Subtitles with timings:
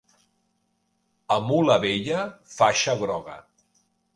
[1.35, 2.25] A mula vella,
[2.57, 3.37] faixa groga.